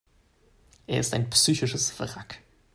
Er 0.87 0.99
ist 0.99 1.13
ein 1.13 1.29
psychisches 1.29 1.99
Wrack. 1.99 2.39